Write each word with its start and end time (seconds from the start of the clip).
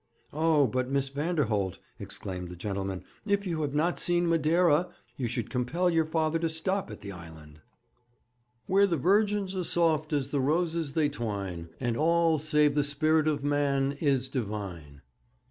'Oh, 0.33 0.65
but 0.65 0.89
Miss 0.89 1.09
Vanderholt,' 1.09 1.77
exclaimed 1.99 2.47
the 2.49 2.55
gentleman, 2.55 3.03
'if 3.23 3.45
you 3.45 3.61
have 3.61 3.75
not 3.75 3.99
seen 3.99 4.27
Madeira, 4.27 4.89
you 5.15 5.27
should 5.27 5.51
compel 5.51 5.91
your 5.91 6.07
father 6.07 6.39
to 6.39 6.49
stop 6.49 6.89
at 6.89 7.01
the 7.01 7.11
island, 7.11 7.61
'"Where 8.65 8.87
the 8.87 8.97
virgins 8.97 9.53
are 9.53 9.63
soft 9.63 10.11
as 10.11 10.31
the 10.31 10.39
roses 10.41 10.93
they 10.93 11.07
twine, 11.09 11.69
And 11.79 11.95
all, 11.95 12.39
save 12.39 12.73
the 12.73 12.83
spirit 12.83 13.27
of 13.27 13.43
man, 13.43 13.91
is 14.01 14.27
divine."' 14.27 15.01